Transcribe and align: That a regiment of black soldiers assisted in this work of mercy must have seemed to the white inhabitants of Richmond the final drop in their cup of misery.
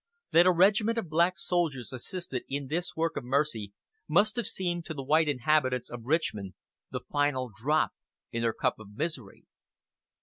That 0.31 0.47
a 0.47 0.51
regiment 0.51 0.97
of 0.97 1.09
black 1.11 1.37
soldiers 1.37 1.93
assisted 1.93 2.41
in 2.49 2.69
this 2.69 2.95
work 2.95 3.15
of 3.17 3.23
mercy 3.23 3.71
must 4.07 4.35
have 4.35 4.47
seemed 4.47 4.83
to 4.85 4.95
the 4.95 5.03
white 5.03 5.27
inhabitants 5.29 5.91
of 5.91 6.05
Richmond 6.07 6.55
the 6.89 7.01
final 7.01 7.51
drop 7.55 7.91
in 8.31 8.41
their 8.41 8.51
cup 8.53 8.79
of 8.79 8.97
misery. 8.97 9.45